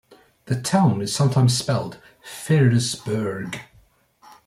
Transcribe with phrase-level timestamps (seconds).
[0.45, 3.59] The town is sometimes spelled Ferrisburg.